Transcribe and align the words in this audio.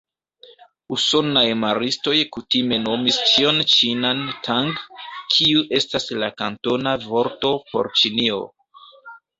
Usonaj 0.95 1.43
maristoj 1.63 2.13
kutime 2.37 2.81
nomis 2.87 3.19
ĉion 3.33 3.61
ĉinan 3.75 4.25
"Tang", 4.49 4.73
kiu 5.37 5.63
estas 5.83 6.11
la 6.25 6.35
kantona 6.43 6.97
vorto 7.09 7.55
por 7.71 7.97
Ĉinio. 8.03 8.45